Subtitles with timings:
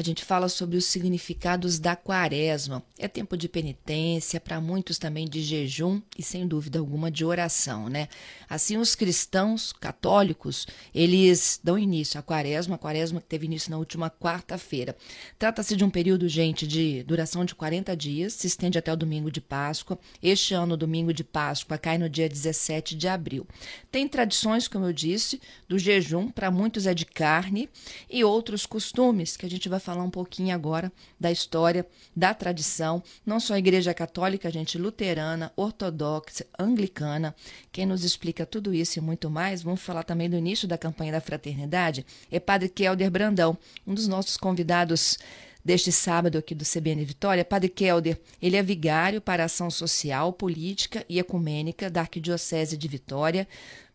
[0.00, 2.82] a gente fala sobre os significados da quaresma.
[2.98, 7.86] É tempo de penitência, para muitos também de jejum e, sem dúvida alguma, de oração,
[7.90, 8.08] né?
[8.48, 13.76] Assim, os cristãos católicos, eles dão início à quaresma, a quaresma que teve início na
[13.76, 14.96] última quarta-feira.
[15.38, 19.30] Trata-se de um período, gente, de duração de 40 dias, se estende até o domingo
[19.30, 19.98] de Páscoa.
[20.22, 23.46] Este ano, o domingo de Páscoa cai no dia 17 de abril.
[23.92, 27.68] Tem tradições, como eu disse, do jejum, para muitos é de carne,
[28.08, 33.02] e outros costumes, que a gente vai falar um pouquinho agora da história, da tradição,
[33.24, 37.34] não só a Igreja Católica, gente, luterana, ortodoxa, anglicana.
[37.72, 41.12] Quem nos explica tudo isso e muito mais, vamos falar também do início da campanha
[41.12, 45.18] da fraternidade, é Padre Kelder Brandão, um dos nossos convidados
[45.64, 51.04] deste sábado aqui do CBN Vitória, Padre Kelder, ele é vigário para ação social, política
[51.08, 53.46] e ecumênica da Arquidiocese de Vitória.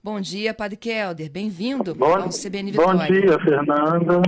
[0.03, 3.08] Bom dia, Padre Kelder, bem-vindo ao CBN Vitória.
[3.08, 4.22] Bom dia, Fernanda.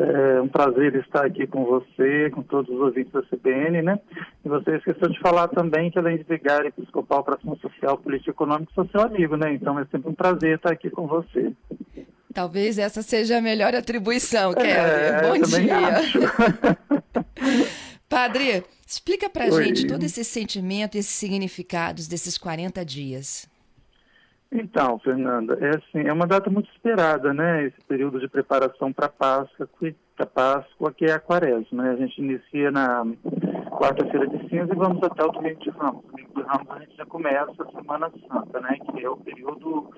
[0.00, 3.98] É um prazer estar aqui com você, com todos os ouvintes da CBN, né?
[4.44, 8.30] E você esqueceu de falar também que além de vigário episcopal para ação social, política
[8.30, 9.52] e econômica, sou seu amigo, né?
[9.54, 11.52] Então é sempre um prazer estar aqui com você.
[12.32, 14.70] Talvez essa seja a melhor atribuição, Kelly.
[14.70, 15.88] É, Bom dia.
[18.08, 19.64] Padre, explica pra Oi.
[19.64, 23.48] gente todo esse sentimento, esses significados desses 40 dias.
[24.50, 27.66] Então, Fernanda, é assim, é uma data muito esperada, né?
[27.66, 29.68] Esse período de preparação para a Páscoa,
[30.16, 31.82] para Páscoa, que é a Quaresma.
[31.82, 31.90] Né?
[31.90, 33.04] A gente inicia na
[33.70, 36.02] quarta-feira de cinza e vamos até o domingo de Ramos.
[36.06, 38.78] Domingo de Ramos a gente já começa a Semana Santa, né?
[38.90, 39.90] Que é o período,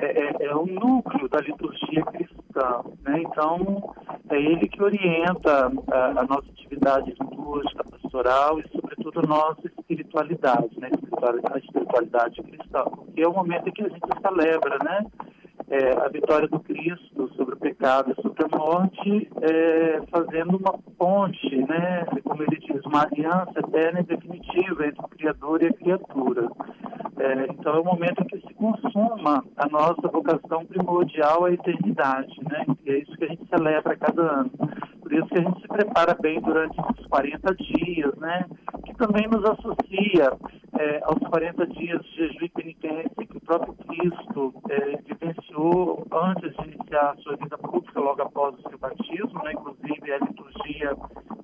[0.00, 3.20] é, é, é o núcleo da liturgia cristã, né?
[3.20, 3.94] Então,
[4.30, 10.78] é ele que orienta a, a nossa atividade litúrgica, pastoral e, sobretudo, a nossa espiritualidade,
[10.80, 10.90] né?
[11.22, 15.06] A espiritualidade cristã, porque é o momento em que a gente celebra, né?
[15.70, 20.76] É, a vitória do Cristo sobre o pecado e sobre a morte, é, fazendo uma
[20.98, 22.04] ponte, né?
[22.24, 26.50] Como ele diz, uma aliança eterna e definitiva entre o Criador e a criatura.
[27.18, 32.34] É, então é o momento em que se consuma a nossa vocação primordial à eternidade,
[32.50, 32.66] né?
[32.84, 34.50] E é isso que a gente celebra cada ano.
[35.00, 38.44] Por isso que a gente se prepara bem durante esses 40 dias, né?
[38.84, 40.32] Que também nos associa
[40.78, 46.54] é, aos 40 dias de jejum e penitência que o próprio Cristo é, vivenciou antes
[46.56, 49.52] de iniciar a sua vida pública, logo após o seu batismo, né?
[49.52, 50.96] Inclusive a liturgia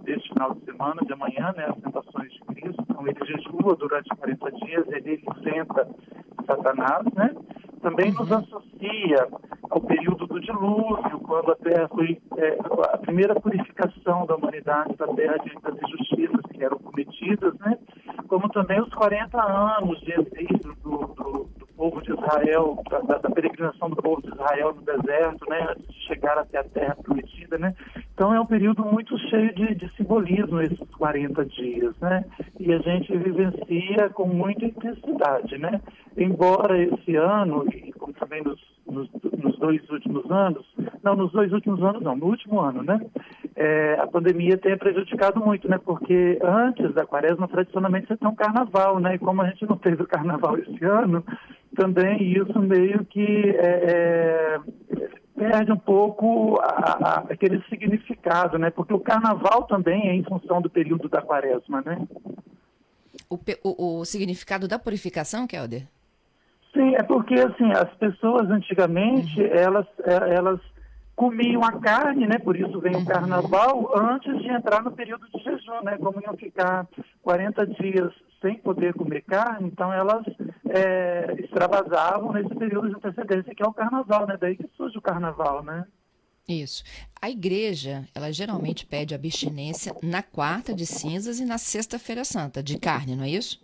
[0.03, 1.67] deste final de semana, de amanhã, né?
[1.69, 2.83] As tentações de Cristo.
[2.89, 5.89] Então ele jejua durante 40 dias, ele enfrenta
[6.47, 7.35] Satanás, né?
[7.83, 9.29] Também nos associa
[9.71, 12.59] ao período do dilúvio, quando a Terra foi é,
[12.95, 17.79] a primeira purificação da humanidade da Terra diante das injustiças que eram cometidas, né?
[18.29, 23.31] como também os 40 anos de exílio do, do, do povo de Israel, da, da,
[23.31, 25.65] peregrinação do povo de Israel no deserto, né?
[25.71, 27.57] antes de chegar até a Terra prometida.
[27.57, 27.73] Né?
[28.13, 32.25] Então é um período muito cheio de, de simbolismo esses 40 dias, né?
[32.59, 35.81] E a gente vivencia com muita intensidade, né?
[36.17, 38.59] Embora esse ano, e como também nos
[38.91, 39.09] nos,
[39.39, 40.67] nos, dois últimos anos,
[41.03, 42.99] não, nos dois últimos anos não, no último ano, né?
[43.61, 45.81] É, a pandemia tenha prejudicado muito, né?
[45.85, 49.17] Porque antes da quaresma, tradicionalmente, você tem um carnaval, né?
[49.17, 51.25] E como a gente não teve o carnaval esse ano,
[51.75, 54.61] também isso meio que é, é,
[55.37, 58.71] perde um pouco a, a, aquele significado, né?
[58.71, 62.07] Porque o carnaval também é em função do período da quaresma, né?
[63.29, 65.83] O, o, o significado da purificação, Kelder?
[66.73, 69.49] Sim, é porque assim, as pessoas antigamente, uhum.
[69.49, 70.61] elas, é, elas
[71.19, 72.39] comiam a carne, né?
[72.39, 73.05] Por isso vem o uhum.
[73.05, 75.99] carnaval, antes de entrar no período de jejum, né?
[75.99, 76.87] Como iam ficar
[77.23, 80.25] 40 dias sem poder comer carne, então elas
[80.69, 84.39] é, extravasavam nesse período de antecedência, que é o carnaval, né?
[84.41, 85.85] Daí que surge o carnaval, né?
[86.49, 86.85] Isso.
[87.21, 92.79] A igreja, ela geralmente pede abstinência na quarta de cinzas e na sexta-feira santa, de
[92.79, 93.61] carne, não é isso?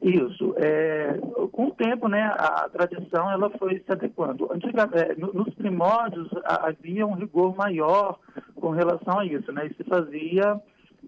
[0.00, 0.51] Isso.
[0.64, 1.18] É,
[1.50, 4.48] com o tempo, né, a tradição ela foi se adequando.
[4.52, 8.20] Antiga, é, nos primórdios havia um rigor maior
[8.54, 9.66] com relação a isso, né?
[9.66, 10.60] E se fazia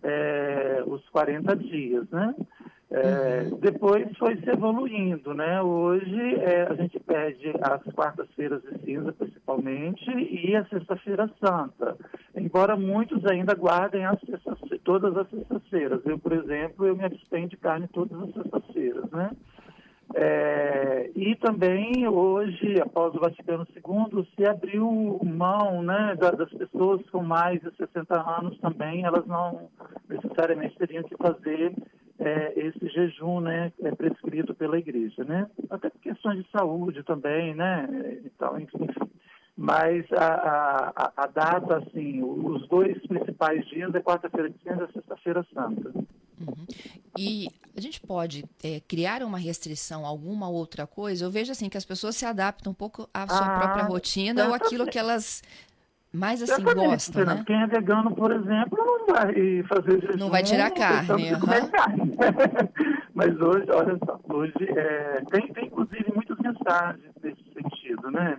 [0.03, 2.35] é, os 40 dias, né?
[2.91, 3.59] É, uhum.
[3.59, 5.63] Depois foi se evoluindo, né?
[5.63, 11.97] Hoje é, a gente pede as quartas-feiras de cinza, principalmente, e a sexta-feira santa.
[12.35, 14.21] Embora muitos ainda guardem as
[14.85, 16.01] todas as sextas-feiras.
[16.05, 19.31] Eu, por exemplo, eu me abstenho de carne todas as sextas-feiras, né?
[20.15, 27.23] É, e também hoje, após o Vaticano II, se abriu mão né, das pessoas com
[27.23, 29.69] mais de 60 anos também, elas não
[30.09, 31.75] necessariamente teriam que fazer
[32.19, 35.25] é, esse jejum né, é prescrito pela igreja.
[35.25, 35.49] Né?
[35.71, 37.89] Até por questões de saúde também, né?
[38.25, 38.87] Então, enfim.
[39.57, 44.93] Mas a, a, a, data, assim, os dois principais dias é quarta-feira de cinza e
[44.93, 45.93] sexta-feira santa.
[46.41, 46.67] Uhum.
[47.17, 51.25] E a gente pode é, criar uma restrição, alguma outra coisa?
[51.25, 54.49] Eu vejo assim que as pessoas se adaptam um pouco à sua ah, própria rotina
[54.49, 55.41] ou aquilo que elas
[56.15, 57.43] mais assim gostam, né?
[57.45, 60.19] Quem é vegano, por exemplo, não vai fazer jejum.
[60.19, 61.33] Não vai tirar carne.
[61.33, 61.41] Uhum.
[61.41, 62.13] carne.
[63.13, 68.39] Mas hoje, olha só, hoje é, tem, tem inclusive muitas mensagens nesse sentido, né?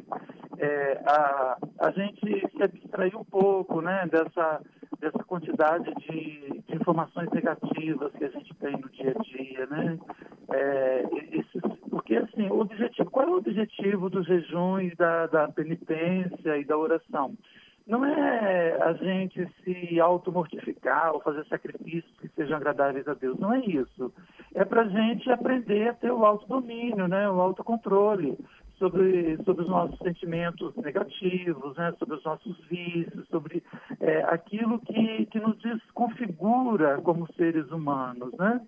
[0.58, 4.62] É, a, a gente se abstraiu um pouco, né, dessa
[5.00, 10.00] dessa quantidade de, de, informações negativas que a gente tem no dia a dia, né?
[10.52, 16.58] É, esses, porque, assim, o objetivo, qual é o objetivo dos jejuns, da, da penitência
[16.58, 17.36] e da oração?
[17.88, 23.54] Não é a gente se automortificar ou fazer sacrifícios que sejam agradáveis a Deus, não
[23.54, 24.12] é isso.
[24.56, 27.30] É para a gente aprender a ter o autodomínio, né?
[27.30, 28.36] o autocontrole
[28.78, 31.94] sobre, sobre os nossos sentimentos negativos, né?
[31.98, 33.64] sobre os nossos vícios, sobre
[34.00, 38.34] é, aquilo que, que nos desconfigura como seres humanos.
[38.38, 38.62] Né?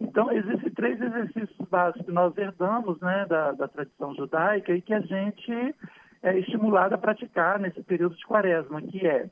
[0.00, 4.94] Então, existem três exercícios básicos que nós herdamos né, da, da tradição judaica e que
[4.94, 5.74] a gente
[6.22, 9.28] é estimulado a praticar nesse período de quaresma, que é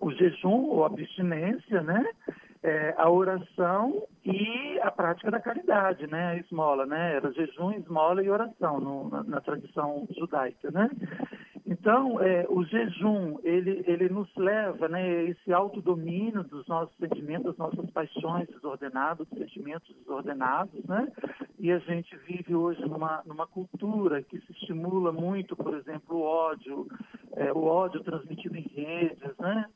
[0.00, 2.04] o jejum ou abstinência, né?
[2.66, 6.28] É, a oração e a prática da caridade, né?
[6.28, 7.16] A esmola, né?
[7.16, 10.88] Era jejum, esmola e oração no, na, na, tradição judaica, né?
[11.66, 17.56] Então, é, o jejum, ele, ele nos leva, né, esse autodomínio dos nossos sentimentos, das
[17.58, 21.12] nossas paixões desordenadas, dos sentimentos desordenados, né?
[21.58, 26.22] E a gente vive hoje numa, numa cultura que se estimula muito, por exemplo, o
[26.22, 26.86] ódio,
[27.36, 29.66] é, o ódio transmitido em redes, né?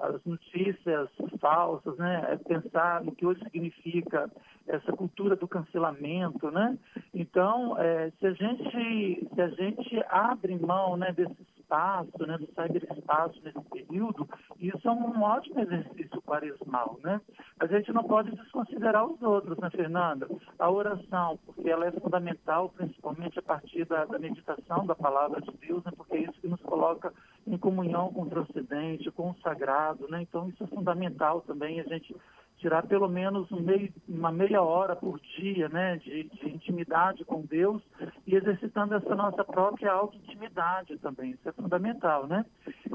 [0.00, 1.08] As notícias
[1.40, 2.26] falsas, né?
[2.30, 4.30] É pensar no que hoje significa
[4.66, 6.76] essa cultura do cancelamento, né?
[7.14, 11.36] Então, é, se a gente se a gente abre mão, né, desse
[11.66, 14.28] espaço, né, do cyberespaço nesse período,
[14.58, 17.20] isso é um ótimo exercício quaresmal, né?
[17.58, 20.28] A gente não pode desconsiderar os outros, né, Fernanda?
[20.58, 25.50] A oração, porque ela é fundamental, principalmente a partir da, da meditação da palavra de
[25.58, 27.12] Deus, né, porque é isso que nos coloca
[27.46, 30.22] em comunhão com o transcendente, com o sagrado, né?
[30.22, 32.14] Então, isso é fundamental também, a gente
[32.58, 37.42] tirar pelo menos um meio, uma meia hora por dia né, de, de, intimidade com
[37.42, 37.82] Deus
[38.26, 41.32] e exercitando essa nossa própria auto-intimidade também.
[41.32, 42.44] Isso é fundamental, né?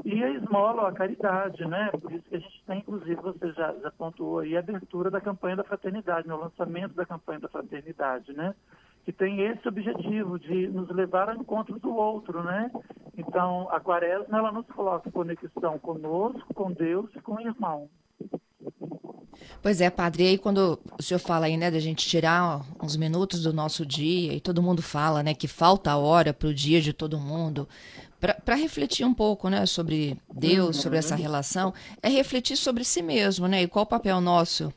[0.04, 1.90] E a esmola, a caridade, né?
[1.92, 5.20] Por isso que a gente tem, inclusive, você já, já pontuou aí, a abertura da
[5.20, 6.42] campanha da fraternidade, no né?
[6.42, 8.54] lançamento da campanha da fraternidade, né?
[9.04, 12.70] Que tem esse objetivo de nos levar ao encontro do outro, né?
[13.16, 17.88] Então, a quaresma, ela nos coloca em conexão conosco, com Deus e com o irmão.
[19.60, 22.96] Pois é, padre, e aí quando o senhor fala aí, né, da gente tirar uns
[22.96, 26.80] minutos do nosso dia, e todo mundo fala, né, que falta hora para o dia
[26.80, 27.68] de todo mundo,
[28.20, 31.20] para refletir um pouco, né, sobre Deus, sobre essa uhum.
[31.20, 34.72] relação, é refletir sobre si mesmo, né, e qual o papel nosso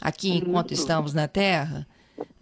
[0.00, 1.86] aqui enquanto estamos na Terra,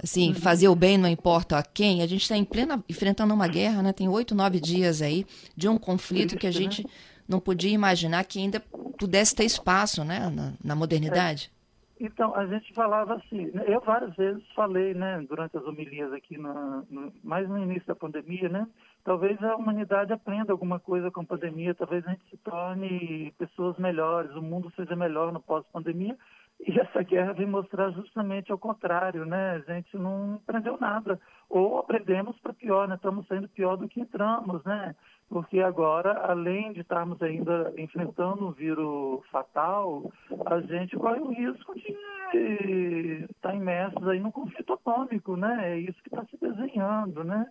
[0.02, 0.34] assim, uhum.
[0.34, 3.82] fazer o bem não importa a quem, a gente está em plena, enfrentando uma guerra,
[3.82, 5.26] né, tem oito, nove dias aí,
[5.56, 6.86] de um conflito que a gente
[7.28, 8.60] não podia imaginar que ainda
[8.98, 11.50] pudesse ter espaço, né, na, na modernidade.
[11.98, 16.36] Então, a gente falava assim, né, eu várias vezes falei, né, durante as homilias aqui,
[16.36, 18.66] no, no, mais no início da pandemia, né,
[19.02, 23.78] talvez a humanidade aprenda alguma coisa com a pandemia, talvez a gente se torne pessoas
[23.78, 26.16] melhores, o mundo seja melhor no pós-pandemia,
[26.60, 31.78] e essa guerra vem mostrar justamente ao contrário, né, a gente não aprendeu nada, ou
[31.78, 34.94] aprendemos para pior, né, estamos saindo pior do que entramos, né,
[35.28, 40.10] porque agora, além de estarmos ainda enfrentando um vírus fatal,
[40.46, 45.72] a gente corre o risco de estar imersos aí num conflito atômico, né?
[45.72, 47.46] É isso que está se desenhando, né?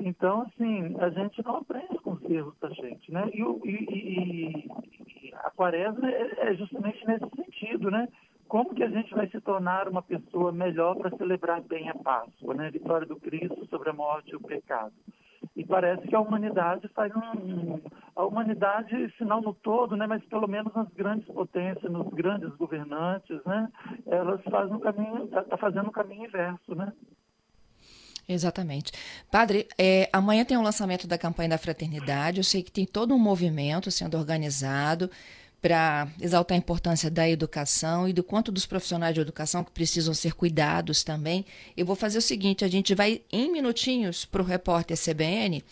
[0.00, 3.28] Então, assim, a gente não aprende com os erros da gente, né?
[3.32, 7.47] E, e, e a quaresma é, é justamente nesse sentido,
[7.90, 8.08] né?
[8.48, 12.54] Como que a gente vai se tornar uma pessoa melhor para celebrar bem a Páscoa,
[12.54, 12.68] né?
[12.68, 14.92] A vitória do Cristo sobre a morte e o pecado.
[15.54, 17.80] E parece que a humanidade faz um,
[18.16, 22.48] a humanidade, se não no todo, né, mas pelo menos nas grandes potências, nos grandes
[22.56, 23.68] governantes, né,
[24.06, 26.92] elas fazem um caminho, está tá fazendo um caminho inverso, né?
[28.28, 28.92] Exatamente.
[29.30, 32.38] Padre, é, amanhã tem o lançamento da campanha da fraternidade.
[32.38, 35.10] Eu sei que tem todo um movimento sendo organizado
[35.60, 40.14] para exaltar a importância da educação e do quanto dos profissionais de educação que precisam
[40.14, 41.44] ser cuidados também.
[41.76, 45.64] Eu vou fazer o seguinte: a gente vai em minutinhos para o repórter CBN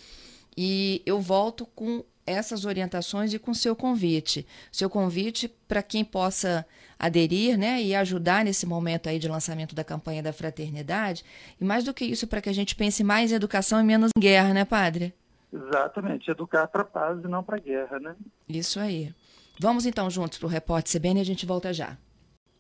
[0.57, 4.45] e eu volto com essas orientações e com seu convite.
[4.73, 6.67] Seu convite para quem possa
[6.99, 11.25] aderir né, e ajudar nesse momento aí de lançamento da campanha da fraternidade.
[11.61, 14.11] E mais do que isso, para que a gente pense mais em educação e menos
[14.17, 15.15] em guerra, né, padre?
[15.53, 18.17] Exatamente, educar para paz e não para a guerra, né?
[18.49, 19.15] Isso aí.
[19.59, 21.97] Vamos então juntos para o Repórter CBN e a gente volta já.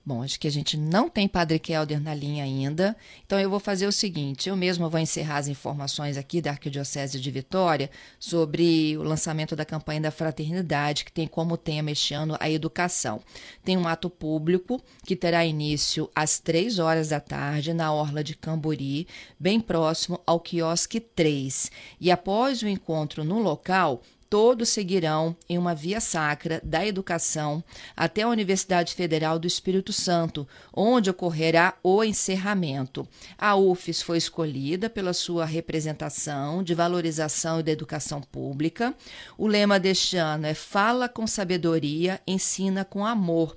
[0.06, 3.58] Bom, acho que a gente não tem Padre Kelder na linha ainda, então eu vou
[3.58, 8.96] fazer o seguinte: eu mesmo vou encerrar as informações aqui da Arquidiocese de Vitória sobre
[8.96, 13.20] o lançamento da campanha da Fraternidade, que tem como tema este ano a educação.
[13.64, 18.36] Tem um ato público que terá início às três horas da tarde na Orla de
[18.36, 19.08] Camburi,
[19.40, 21.68] bem próximo ao quiosque 3.
[22.00, 27.62] E após o encontro no local, todos seguirão em uma via sacra da educação
[27.96, 33.06] até a Universidade Federal do Espírito Santo, onde ocorrerá o encerramento.
[33.38, 38.94] A UFES foi escolhida pela sua representação de valorização e da educação pública.
[39.38, 43.56] O lema deste ano é Fala com sabedoria, ensina com amor.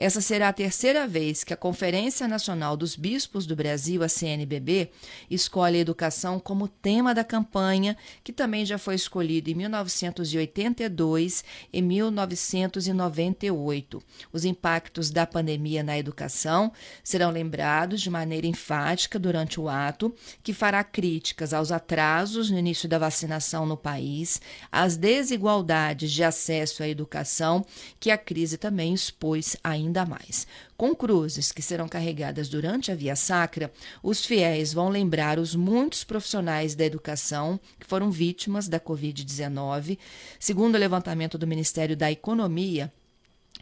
[0.00, 4.90] Essa será a terceira vez que a Conferência Nacional dos Bispos do Brasil, a CNBB,
[5.30, 11.82] escolhe a educação como tema da campanha, que também já foi escolhida em 1982 e
[11.82, 14.02] 1998.
[14.32, 16.72] Os impactos da pandemia na educação
[17.04, 22.88] serão lembrados de maneira enfática durante o ato, que fará críticas aos atrasos no início
[22.88, 24.40] da vacinação no país,
[24.72, 27.62] às desigualdades de acesso à educação
[27.98, 30.46] que a crise também expôs ainda ainda mais.
[30.76, 36.04] Com cruzes que serão carregadas durante a via sacra, os fiéis vão lembrar os muitos
[36.04, 39.98] profissionais da educação que foram vítimas da Covid-19.
[40.38, 42.92] Segundo o levantamento do Ministério da Economia,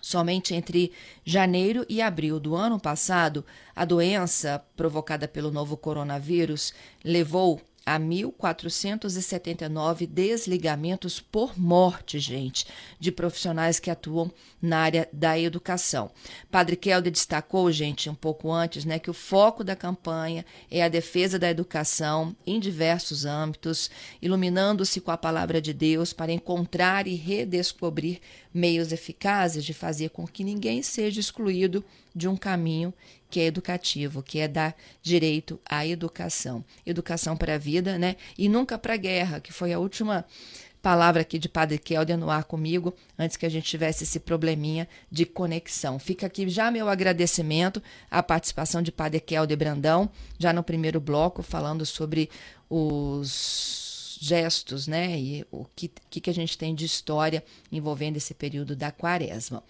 [0.00, 0.92] Somente entre
[1.25, 3.44] janeiro e abril do ano passado,
[3.75, 6.73] a doença provocada pelo novo coronavírus
[7.04, 12.66] levou a 1.479 desligamentos por morte, gente,
[13.00, 14.30] de profissionais que atuam
[14.61, 16.11] na área da educação.
[16.50, 20.88] Padre Kelder destacou, gente, um pouco antes, né, que o foco da campanha é a
[20.88, 23.90] defesa da educação em diversos âmbitos,
[24.21, 28.21] iluminando-se com a palavra de Deus para encontrar e redescobrir
[28.52, 31.83] meios eficazes de fazer com que ninguém seja excluído
[32.14, 32.92] de um caminho
[33.30, 36.64] que é educativo, que é dar direito à educação.
[36.85, 38.16] Educação para a vida, né?
[38.37, 40.25] E nunca para a guerra, que foi a última
[40.82, 44.88] palavra aqui de Padre Kelder no ar comigo, antes que a gente tivesse esse probleminha
[45.11, 45.99] de conexão.
[45.99, 50.08] Fica aqui já meu agradecimento à participação de Padre Kelder Brandão,
[50.38, 52.30] já no primeiro bloco, falando sobre
[52.70, 55.18] os gestos, né?
[55.18, 55.88] E o que,
[56.20, 59.62] que a gente tem de história envolvendo esse período da quaresma.